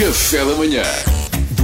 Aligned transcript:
Café 0.00 0.42
da 0.46 0.54
manhã. 0.56 1.19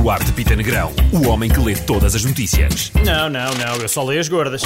Duarte 0.07 0.31
Pita 0.35 0.55
Negrão, 0.55 0.93
o 1.11 1.27
homem 1.27 1.51
que 1.51 1.59
lê 1.59 1.75
todas 1.75 2.15
as 2.15 2.25
notícias. 2.25 2.93
Não, 3.05 3.29
não, 3.29 3.53
não, 3.55 3.75
eu 3.83 3.89
só 3.89 4.05
leio 4.05 4.21
as 4.21 4.29
gordas. 4.29 4.63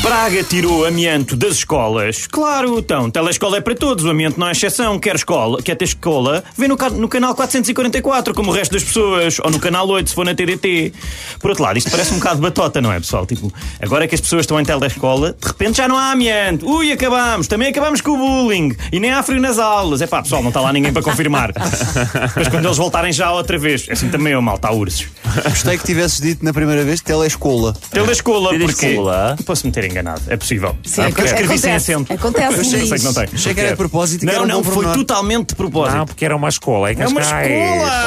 Braga 0.00 0.44
tirou 0.44 0.86
amianto 0.86 1.34
das 1.34 1.54
escolas. 1.54 2.28
Claro, 2.28 2.78
então, 2.78 3.10
telescola 3.10 3.56
é 3.56 3.60
para 3.60 3.74
todos, 3.74 4.04
o 4.04 4.10
amianto 4.10 4.38
não 4.38 4.46
é 4.46 4.52
exceção. 4.52 4.96
Quer 4.96 5.16
escola, 5.16 5.60
quer 5.60 5.74
ter 5.74 5.86
escola, 5.86 6.44
vê 6.56 6.68
no, 6.68 6.76
no 6.76 7.08
canal 7.08 7.34
444, 7.34 8.32
como 8.32 8.52
o 8.52 8.54
resto 8.54 8.74
das 8.74 8.84
pessoas, 8.84 9.40
ou 9.40 9.50
no 9.50 9.58
canal 9.58 9.88
8, 9.88 10.08
se 10.08 10.14
for 10.14 10.24
na 10.24 10.36
TDT. 10.36 10.92
Por 11.40 11.50
outro 11.50 11.64
lado, 11.64 11.78
isto 11.78 11.90
parece 11.90 12.14
um 12.14 12.18
bocado 12.18 12.40
batota, 12.40 12.80
não 12.80 12.92
é, 12.92 13.00
pessoal? 13.00 13.26
Tipo, 13.26 13.52
agora 13.82 14.06
que 14.06 14.14
as 14.14 14.20
pessoas 14.20 14.42
estão 14.42 14.60
em 14.60 14.64
telescola, 14.64 15.34
de 15.36 15.48
repente 15.48 15.78
já 15.78 15.88
não 15.88 15.98
há 15.98 16.12
amianto. 16.12 16.64
Ui, 16.64 16.92
acabamos, 16.92 17.48
também 17.48 17.70
acabamos 17.70 18.00
com 18.00 18.12
o 18.12 18.16
bullying. 18.16 18.76
E 18.92 19.00
nem 19.00 19.10
há 19.10 19.20
frio 19.20 19.40
nas 19.40 19.58
aulas. 19.58 20.00
É 20.00 20.06
pá, 20.06 20.22
pessoal, 20.22 20.42
não 20.42 20.50
está 20.50 20.60
lá 20.60 20.72
ninguém 20.72 20.92
para 20.92 21.02
confirmar. 21.02 21.52
Mas 22.36 22.46
quando 22.46 22.66
eles 22.66 22.76
voltarem 22.76 23.12
já 23.12 23.32
outra 23.32 23.58
vez, 23.58 23.88
assim 23.90 24.08
também 24.08 24.32
eu, 24.32 24.40
mal, 24.40 24.54
está 24.54 24.75
ursos. 24.76 25.06
Gostei 25.44 25.76
que 25.78 25.84
tivesses 25.84 26.20
dito 26.20 26.44
na 26.44 26.52
primeira 26.52 26.84
vez 26.84 27.00
telescola. 27.00 27.74
Telescola, 27.90 28.50
porque. 28.58 28.74
Telescola? 28.86 29.36
Posso 29.44 29.66
me 29.66 29.72
ter 29.72 29.84
enganado, 29.84 30.22
é 30.28 30.36
possível. 30.36 30.76
Sim, 30.84 31.02
Ah, 31.02 31.04
porque 31.06 31.22
eu 31.22 31.26
escrevi 31.26 31.58
sem 31.58 31.70
acontece. 31.72 31.92
acento. 31.92 32.12
Acontece 32.12 32.58
Eu 32.58 32.64
sei, 32.64 32.86
sei 32.86 32.98
que 32.98 33.04
não 33.04 33.14
tem. 33.14 33.28
Achei 33.32 33.54
que 33.54 33.60
era 33.60 33.70
de 33.70 33.76
propósito 33.76 34.24
e 34.24 34.28
que 34.28 34.34
Não, 34.34 34.42
um 34.44 34.46
não, 34.46 34.62
foi 34.64 34.74
pormenor. 34.74 34.96
totalmente 34.96 35.48
de 35.48 35.54
propósito. 35.56 35.96
Não, 35.96 36.06
porque 36.06 36.24
era 36.24 36.36
uma 36.36 36.48
escola. 36.48 36.90
É, 36.90 36.92
É 36.98 37.06
uma 37.08 37.20
escola! 37.20 37.42
É 37.42 37.46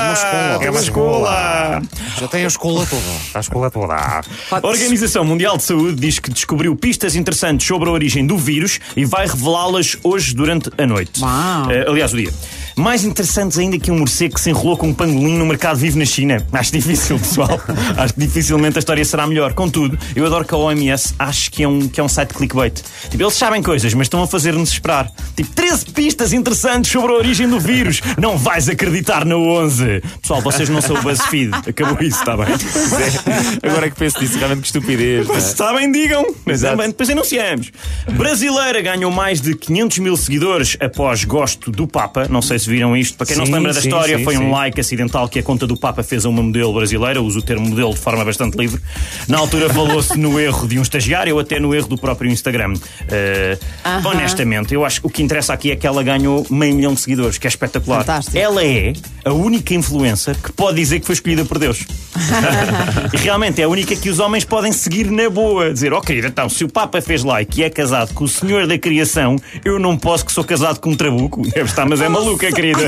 uma 0.01 0.13
escola. 0.13 0.63
É 0.65 0.69
uma 0.71 0.79
escola! 0.79 1.81
Já 2.19 2.27
tem 2.27 2.43
a 2.43 2.47
escola 2.47 2.85
toda. 2.85 3.01
A 3.33 3.39
escola 3.39 3.71
toda. 3.71 3.93
A 3.95 4.21
Organização 4.67 5.23
Mundial 5.25 5.57
de 5.57 5.63
Saúde 5.63 5.99
diz 5.99 6.19
que 6.19 6.29
descobriu 6.31 6.75
pistas 6.75 7.15
interessantes 7.15 7.67
sobre 7.67 7.89
a 7.89 7.91
origem 7.91 8.25
do 8.25 8.37
vírus 8.37 8.79
e 8.95 9.05
vai 9.05 9.27
revelá-las 9.27 9.97
hoje 10.03 10.33
durante 10.33 10.69
a 10.77 10.85
noite. 10.85 11.21
Uau. 11.21 11.71
Eh, 11.71 11.85
aliás, 11.87 12.13
o 12.13 12.17
dia. 12.17 12.31
Mais 12.79 13.03
interessantes 13.03 13.57
ainda 13.57 13.77
que 13.77 13.91
um 13.91 13.99
morcego 13.99 14.35
que 14.35 14.39
se 14.39 14.49
enrolou 14.49 14.77
com 14.77 14.87
um 14.87 14.93
pangolim 14.93 15.37
no 15.37 15.45
mercado 15.45 15.75
vivo 15.75 15.99
na 15.99 16.05
China. 16.05 16.41
Acho 16.53 16.71
difícil, 16.71 17.19
pessoal. 17.19 17.61
acho 17.97 18.13
que 18.13 18.21
dificilmente 18.21 18.77
a 18.77 18.79
história 18.79 19.03
será 19.03 19.27
melhor. 19.27 19.53
Contudo, 19.53 19.99
eu 20.15 20.25
adoro 20.25 20.45
que 20.45 20.53
a 20.53 20.57
OMS 20.57 21.13
ache 21.19 21.51
que 21.51 21.61
é 21.61 21.67
um, 21.67 21.89
que 21.89 21.99
é 21.99 22.03
um 22.03 22.07
site 22.07 22.33
clickbait. 22.33 22.81
Tipo, 23.09 23.21
eles 23.21 23.33
sabem 23.33 23.61
coisas, 23.61 23.93
mas 23.93 24.05
estão 24.05 24.23
a 24.23 24.27
fazer-nos 24.27 24.71
esperar. 24.71 25.11
Tipo, 25.35 25.51
13 25.51 25.85
pistas 25.87 26.31
interessantes 26.31 26.89
sobre 26.89 27.11
a 27.11 27.15
origem 27.15 27.49
do 27.49 27.59
vírus. 27.59 28.01
Não 28.17 28.37
vais 28.37 28.69
acreditar 28.69 29.25
na 29.25 29.35
11. 29.35 30.01
Pessoal, 30.21 30.41
vocês 30.41 30.69
não 30.69 30.81
são 30.81 30.95
o 30.95 31.01
BuzzFeed. 31.01 31.51
Acabou 31.67 32.01
isso, 32.01 32.19
está 32.19 32.37
bem? 32.37 32.47
Agora 33.61 33.87
é 33.87 33.89
que 33.89 33.97
penso 33.97 34.21
nisso, 34.21 34.37
realmente 34.37 34.61
que 34.61 34.67
estupidez. 34.67 35.29
é? 35.29 35.33
Mas 35.33 35.43
sabem, 35.43 35.91
digam. 35.91 36.25
Mas 36.45 36.61
também 36.61 36.87
depois 36.87 37.09
anunciamos. 37.09 37.73
Brasileira 38.13 38.81
ganhou 38.81 39.11
mais 39.11 39.41
de 39.41 39.53
500 39.53 39.99
mil 39.99 40.15
seguidores 40.15 40.77
após 40.79 41.25
gosto 41.25 41.71
do 41.71 41.85
Papa. 41.85 42.25
Não 42.29 42.41
sei 42.41 42.57
se 42.57 42.68
viram 42.69 42.95
isto. 42.95 43.17
Para 43.17 43.27
quem 43.27 43.35
não 43.35 43.45
se 43.45 43.51
Sim, 43.51 43.55
lembra 43.57 43.73
da 43.73 43.81
sim, 43.81 43.87
história, 43.87 44.17
sim, 44.17 44.23
foi 44.23 44.37
um 44.37 44.41
sim. 44.41 44.51
like 44.51 44.79
acidental 44.79 45.27
que 45.27 45.39
a 45.39 45.43
conta 45.43 45.67
do 45.67 45.75
Papa 45.77 46.03
fez 46.03 46.25
a 46.25 46.29
uma 46.29 46.41
modelo 46.41 46.73
brasileira. 46.73 47.21
Uso 47.21 47.39
o 47.39 47.41
termo 47.41 47.67
modelo 47.67 47.93
de 47.93 47.99
forma 47.99 48.23
bastante 48.23 48.57
livre. 48.57 48.81
Na 49.27 49.37
altura 49.37 49.69
falou-se 49.73 50.17
no 50.17 50.39
erro 50.39 50.67
de 50.67 50.79
um 50.79 50.81
estagiário 50.81 51.33
ou 51.33 51.41
até 51.41 51.59
no 51.59 51.73
erro 51.73 51.87
do 51.87 51.97
próprio 51.97 52.31
Instagram. 52.31 52.73
Eh, 53.09 53.57
Aham. 53.85 54.09
Honestamente, 54.09 54.73
eu 54.73 54.85
acho 54.85 55.01
que 55.01 55.07
o 55.07 55.09
que 55.09 55.23
interessa 55.23 55.53
aqui 55.53 55.71
é 55.71 55.75
que 55.75 55.87
ela 55.87 56.03
ganhou 56.03 56.45
meio 56.49 56.75
milhão 56.75 56.93
de 56.93 57.01
seguidores, 57.01 57.37
que 57.37 57.47
é 57.47 57.49
espetacular. 57.49 57.99
Fantástico. 57.99 58.37
Ela 58.37 58.63
é 58.63 58.93
a 59.25 59.33
única 59.33 59.73
influencer 59.73 60.35
que 60.41 60.51
pode 60.51 60.77
dizer 60.77 60.99
que 60.99 61.05
foi 61.05 61.13
escolhida 61.13 61.43
por 61.45 61.57
Deus. 61.57 61.85
E 63.13 63.17
realmente 63.17 63.61
é 63.61 63.63
a 63.63 63.67
única 63.67 63.95
que 63.95 64.09
os 64.09 64.19
homens 64.19 64.43
podem 64.43 64.71
seguir 64.71 65.09
na 65.09 65.29
boa. 65.29 65.71
Dizer, 65.73 65.93
ó 65.93 66.01
querida, 66.01 66.27
então, 66.27 66.47
se 66.49 66.63
o 66.63 66.69
Papa 66.69 67.01
fez 67.01 67.23
like 67.23 67.59
e 67.59 67.63
é 67.63 67.69
casado 67.69 68.13
com 68.13 68.23
o 68.23 68.27
Senhor 68.27 68.67
da 68.67 68.77
Criação, 68.77 69.35
eu 69.63 69.79
não 69.79 69.97
posso 69.97 70.25
que 70.25 70.31
sou 70.31 70.43
casado 70.43 70.79
com 70.79 70.91
um 70.91 70.95
trabuco. 70.95 71.41
Deve 71.41 71.69
estar, 71.69 71.87
mas 71.87 72.01
é 72.01 72.09
maluca, 72.09 72.51
querida. 72.61 72.81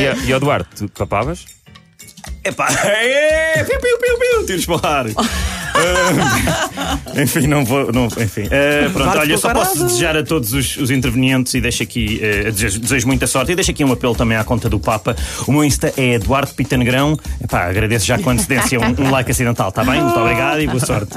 E, 0.00 0.06
a- 0.08 0.16
e 0.26 0.32
ao 0.32 0.40
Duarte, 0.40 0.68
tu 0.76 0.88
papavas? 0.88 1.44
Epá, 2.44 2.68
é, 2.84 3.62
piu, 3.64 3.78
piu, 3.78 3.98
piu, 3.98 4.18
piu, 4.18 4.46
tiros 4.46 4.64
para 4.66 4.76
o 4.76 4.86
ar. 4.86 5.06
Ah, 5.78 6.98
enfim, 7.22 7.46
não 7.46 7.64
vou. 7.64 7.92
Não, 7.92 8.06
enfim. 8.06 8.44
Ah, 8.50 8.90
pronto, 8.92 9.08
Vai 9.10 9.18
olha, 9.18 9.32
eu 9.32 9.38
só 9.38 9.52
posso 9.52 9.84
desejar 9.86 10.16
a 10.16 10.22
todos 10.22 10.52
os, 10.52 10.76
os 10.76 10.90
intervenientes 10.90 11.54
e 11.54 11.60
deixo 11.60 11.82
aqui, 11.82 12.20
eh, 12.22 12.50
desejo, 12.50 12.80
desejo 12.80 13.06
muita 13.06 13.26
sorte 13.26 13.52
e 13.52 13.54
deixo 13.54 13.70
aqui 13.70 13.84
um 13.84 13.92
apelo 13.92 14.14
também 14.14 14.36
à 14.36 14.44
conta 14.44 14.68
do 14.68 14.78
Papa. 14.80 15.16
O 15.46 15.52
meu 15.52 15.64
Insta 15.64 15.92
é 15.96 16.14
Eduardo 16.14 16.52
Pita 16.54 16.76
Negrão. 16.76 17.18
Epá, 17.42 17.64
agradeço 17.68 18.06
já 18.06 18.18
com 18.18 18.30
antecedência 18.30 18.78
um, 18.80 18.94
um 19.06 19.10
like 19.10 19.30
acidental, 19.30 19.68
está 19.68 19.84
bem? 19.84 20.00
Muito 20.02 20.18
obrigado 20.18 20.60
e 20.60 20.66
boa 20.66 20.80
sorte. 20.80 21.16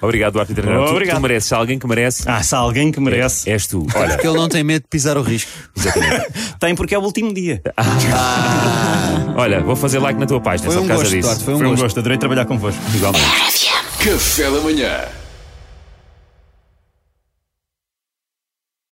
Obrigado, 0.00 0.32
Duarte 0.34 0.54
Pita 0.54 0.66
Negrão. 0.66 0.86
Tu- 0.86 0.90
Obrigado. 0.92 1.16
Tu, 1.16 1.22
mereces 1.22 1.52
alguém 1.52 1.78
que 1.78 1.86
merece. 1.86 2.22
Ah, 2.26 2.42
se 2.42 2.54
há 2.54 2.58
alguém 2.58 2.90
que 2.92 3.00
merece, 3.00 3.48
És 3.50 3.66
tu. 3.66 3.86
Olha, 3.94 4.08
Porque 4.14 4.26
ele 4.26 4.36
não 4.36 4.48
tem 4.48 4.62
medo 4.64 4.82
de 4.82 4.88
pisar 4.88 5.16
o 5.16 5.22
risco. 5.22 5.50
tem 6.60 6.74
porque 6.74 6.94
é 6.94 6.98
o 6.98 7.02
último 7.02 7.32
dia. 7.34 7.60
olha, 9.36 9.60
vou 9.60 9.76
fazer 9.76 9.98
like 9.98 10.18
na 10.18 10.26
tua 10.26 10.40
página, 10.40 10.66
Foi 10.70 10.74
só 10.74 10.80
um 10.80 10.82
por 10.82 10.88
causa 10.88 11.02
gosto, 11.04 11.16
disso. 11.16 11.44
Foi 11.44 11.54
um 11.54 11.58
Foi 11.58 11.66
um 11.66 11.70
gosto. 11.70 11.82
gosto, 11.82 12.00
adorei 12.00 12.18
trabalhar 12.18 12.44
convosco. 12.46 12.80
Igualmente. 12.94 13.24
Café 14.02 14.44
da 14.44 14.60
manhã. 14.62 15.19